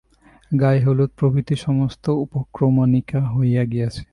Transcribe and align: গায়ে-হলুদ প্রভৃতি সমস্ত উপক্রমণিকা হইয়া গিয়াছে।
গায়ে-হলুদ 0.51 1.11
প্রভৃতি 1.17 1.55
সমস্ত 1.55 2.05
উপক্রমণিকা 2.23 3.19
হইয়া 3.29 3.63
গিয়াছে। 3.65 4.01